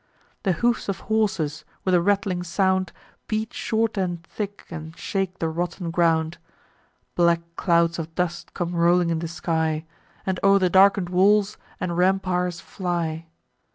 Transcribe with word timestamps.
The 0.41 0.53
hoofs 0.53 0.89
of 0.89 1.01
horses, 1.01 1.63
with 1.85 1.93
a 1.93 2.01
rattling 2.01 2.41
sound, 2.41 2.91
Beat 3.27 3.53
short 3.53 3.97
and 3.99 4.23
thick, 4.23 4.65
and 4.71 4.97
shake 4.97 5.37
the 5.37 5.47
rotten 5.47 5.91
ground. 5.91 6.39
Black 7.13 7.41
clouds 7.55 7.99
of 7.99 8.15
dust 8.15 8.55
come 8.55 8.73
rolling 8.75 9.11
in 9.11 9.19
the 9.19 9.27
sky, 9.27 9.85
And 10.25 10.39
o'er 10.43 10.57
the 10.57 10.71
darken'd 10.71 11.09
walls 11.09 11.59
and 11.79 11.95
rampires 11.99 12.59
fly. 12.59 13.27